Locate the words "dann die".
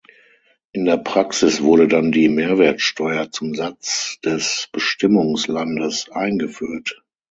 1.87-2.27